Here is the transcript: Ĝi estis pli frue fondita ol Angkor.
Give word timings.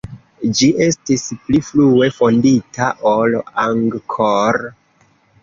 Ĝi 0.59 0.69
estis 0.85 1.25
pli 1.43 1.59
frue 1.67 2.07
fondita 2.15 2.89
ol 3.13 3.37
Angkor. 3.67 4.61